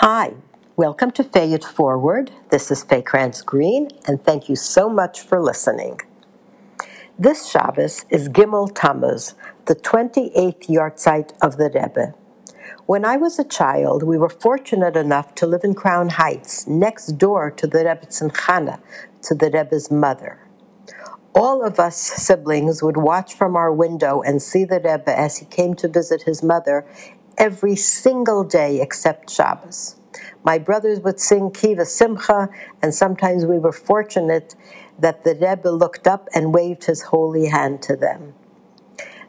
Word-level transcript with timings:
Hi, 0.00 0.34
welcome 0.76 1.10
to 1.10 1.24
Fay 1.24 1.52
It 1.52 1.64
Forward. 1.64 2.30
This 2.50 2.70
is 2.70 2.84
Faye 2.84 3.02
Krantz 3.02 3.42
Green, 3.42 3.88
and 4.06 4.22
thank 4.22 4.48
you 4.48 4.54
so 4.54 4.88
much 4.88 5.20
for 5.20 5.42
listening. 5.42 5.98
This 7.18 7.50
Shabbos 7.50 8.04
is 8.08 8.28
Gimel 8.28 8.70
Tammuz, 8.72 9.34
the 9.64 9.74
28th 9.74 10.68
yahrzeit 10.68 11.32
of 11.42 11.56
the 11.56 11.64
Rebbe. 11.74 12.14
When 12.86 13.04
I 13.04 13.16
was 13.16 13.40
a 13.40 13.44
child, 13.44 14.04
we 14.04 14.16
were 14.16 14.28
fortunate 14.28 14.96
enough 14.96 15.34
to 15.34 15.48
live 15.48 15.64
in 15.64 15.74
Crown 15.74 16.10
Heights, 16.10 16.68
next 16.68 17.18
door 17.18 17.50
to 17.50 17.66
the 17.66 17.84
Rebbe's 17.84 18.20
Chana, 18.20 18.78
to 19.22 19.34
the 19.34 19.50
Rebbe's 19.50 19.90
mother. 19.90 20.38
All 21.34 21.64
of 21.64 21.80
us 21.80 21.96
siblings 21.96 22.84
would 22.84 22.96
watch 22.96 23.34
from 23.34 23.56
our 23.56 23.72
window 23.72 24.22
and 24.22 24.40
see 24.40 24.64
the 24.64 24.76
Rebbe 24.76 25.18
as 25.18 25.38
he 25.38 25.46
came 25.46 25.74
to 25.74 25.88
visit 25.88 26.22
his 26.22 26.42
mother 26.42 26.86
every 27.38 27.76
single 27.76 28.44
day 28.44 28.80
except 28.82 29.30
Shabbos. 29.30 29.96
My 30.44 30.58
brothers 30.58 31.00
would 31.00 31.20
sing 31.20 31.50
Kiva 31.52 31.86
Simcha, 31.86 32.50
and 32.82 32.94
sometimes 32.94 33.46
we 33.46 33.58
were 33.58 33.72
fortunate 33.72 34.56
that 34.98 35.24
the 35.24 35.34
Rebbe 35.34 35.70
looked 35.70 36.06
up 36.08 36.28
and 36.34 36.54
waved 36.54 36.86
his 36.86 37.02
holy 37.04 37.48
hand 37.48 37.82
to 37.82 37.96
them. 37.96 38.34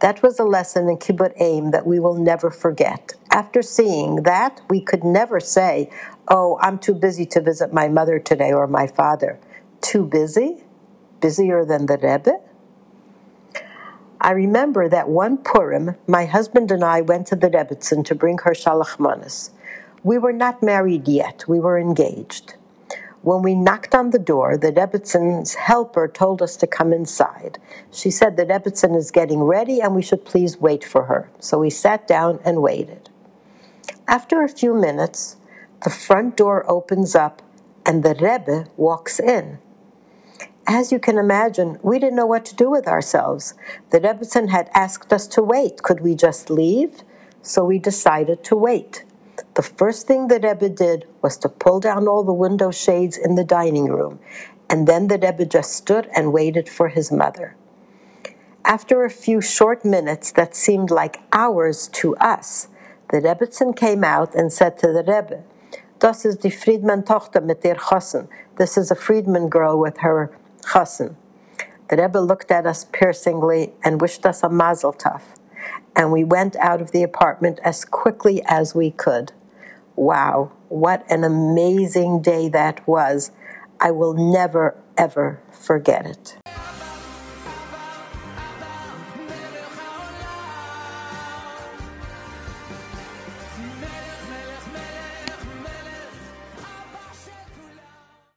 That 0.00 0.22
was 0.22 0.38
a 0.38 0.44
lesson 0.44 0.88
in 0.88 0.98
Kibbud 0.98 1.34
Em 1.38 1.72
that 1.72 1.86
we 1.86 2.00
will 2.00 2.14
never 2.16 2.50
forget. 2.50 3.14
After 3.32 3.62
seeing 3.62 4.24
that, 4.24 4.60
we 4.70 4.80
could 4.80 5.04
never 5.04 5.40
say, 5.40 5.90
Oh, 6.28 6.58
I'm 6.62 6.78
too 6.78 6.94
busy 6.94 7.26
to 7.26 7.40
visit 7.40 7.72
my 7.72 7.88
mother 7.88 8.18
today 8.18 8.52
or 8.52 8.66
my 8.66 8.86
father. 8.86 9.40
Too 9.80 10.04
busy? 10.04 10.64
Busier 11.20 11.64
than 11.64 11.86
the 11.86 11.98
Rebbe? 11.98 12.40
I 14.26 14.32
remember 14.32 14.88
that 14.88 15.08
one 15.08 15.38
Purim, 15.38 15.94
my 16.08 16.24
husband 16.24 16.72
and 16.72 16.82
I 16.82 17.00
went 17.00 17.28
to 17.28 17.36
the 17.36 17.48
Rebbitzin 17.48 18.04
to 18.06 18.14
bring 18.16 18.38
her 18.38 18.50
Shalach 18.50 18.98
Manas. 18.98 19.52
We 20.02 20.18
were 20.18 20.32
not 20.32 20.64
married 20.64 21.06
yet, 21.06 21.44
we 21.46 21.60
were 21.60 21.78
engaged. 21.78 22.56
When 23.22 23.42
we 23.42 23.54
knocked 23.54 23.94
on 23.94 24.10
the 24.10 24.18
door, 24.18 24.56
the 24.56 24.72
Rebbitzin's 24.72 25.54
helper 25.54 26.08
told 26.08 26.42
us 26.42 26.56
to 26.56 26.66
come 26.66 26.92
inside. 26.92 27.60
She 27.92 28.10
said 28.10 28.36
the 28.36 28.46
Rebbitzin 28.46 28.96
is 28.96 29.12
getting 29.12 29.44
ready 29.44 29.80
and 29.80 29.94
we 29.94 30.02
should 30.02 30.24
please 30.24 30.60
wait 30.60 30.82
for 30.82 31.04
her. 31.04 31.30
So 31.38 31.60
we 31.60 31.70
sat 31.70 32.08
down 32.08 32.40
and 32.44 32.60
waited. 32.60 33.08
After 34.08 34.42
a 34.42 34.48
few 34.48 34.74
minutes, 34.74 35.36
the 35.84 35.90
front 35.90 36.36
door 36.36 36.68
opens 36.68 37.14
up 37.14 37.42
and 37.84 38.02
the 38.02 38.16
Rebbe 38.20 38.66
walks 38.76 39.20
in 39.20 39.60
as 40.66 40.90
you 40.90 40.98
can 40.98 41.18
imagine, 41.18 41.78
we 41.82 41.98
didn't 41.98 42.16
know 42.16 42.26
what 42.26 42.44
to 42.46 42.56
do 42.56 42.70
with 42.70 42.88
ourselves. 42.88 43.54
The 43.90 44.00
Rebbitzin 44.00 44.50
had 44.50 44.70
asked 44.74 45.12
us 45.12 45.26
to 45.28 45.42
wait. 45.42 45.82
Could 45.82 46.00
we 46.00 46.14
just 46.14 46.50
leave? 46.50 47.02
So 47.42 47.64
we 47.64 47.78
decided 47.78 48.42
to 48.44 48.56
wait. 48.56 49.04
The 49.54 49.62
first 49.62 50.06
thing 50.06 50.28
the 50.28 50.40
Rebbe 50.40 50.68
did 50.68 51.06
was 51.22 51.36
to 51.38 51.48
pull 51.48 51.80
down 51.80 52.08
all 52.08 52.24
the 52.24 52.32
window 52.32 52.70
shades 52.70 53.16
in 53.16 53.36
the 53.36 53.44
dining 53.44 53.86
room, 53.86 54.18
and 54.68 54.86
then 54.86 55.06
the 55.06 55.18
Rebbe 55.18 55.46
just 55.46 55.72
stood 55.72 56.08
and 56.14 56.32
waited 56.32 56.68
for 56.68 56.88
his 56.88 57.12
mother. 57.12 57.54
After 58.64 59.04
a 59.04 59.10
few 59.10 59.40
short 59.40 59.84
minutes 59.84 60.32
that 60.32 60.56
seemed 60.56 60.90
like 60.90 61.22
hours 61.32 61.88
to 61.94 62.16
us, 62.16 62.68
the 63.10 63.20
Rebbitzin 63.20 63.76
came 63.76 64.02
out 64.02 64.34
and 64.34 64.52
said 64.52 64.78
to 64.78 64.88
the 64.88 65.04
Rebbe, 65.04 65.44
Das 65.98 66.26
ist 66.26 66.42
die 66.42 66.50
Friedman 66.50 67.04
Tochter 67.04 67.40
mit 67.40 67.62
der 67.62 67.76
Chossen. 67.76 68.28
This 68.56 68.76
is 68.76 68.90
a 68.90 68.94
Friedman 68.94 69.48
girl 69.48 69.78
with 69.78 69.98
her 69.98 70.30
chassan. 70.72 71.16
The 71.88 71.96
Rebbe 71.96 72.18
looked 72.18 72.50
at 72.50 72.66
us 72.66 72.84
piercingly 72.84 73.72
and 73.84 74.00
wished 74.00 74.26
us 74.26 74.42
a 74.42 74.48
mazel 74.48 74.92
tov, 74.92 75.22
and 75.94 76.10
we 76.10 76.24
went 76.24 76.56
out 76.56 76.80
of 76.80 76.90
the 76.90 77.02
apartment 77.02 77.60
as 77.64 77.84
quickly 77.84 78.42
as 78.46 78.74
we 78.74 78.90
could. 78.90 79.32
Wow, 79.94 80.52
what 80.68 81.10
an 81.10 81.24
amazing 81.24 82.22
day 82.22 82.48
that 82.48 82.86
was. 82.86 83.30
I 83.80 83.90
will 83.90 84.14
never, 84.14 84.74
ever 84.96 85.40
forget 85.50 86.06
it. 86.06 86.45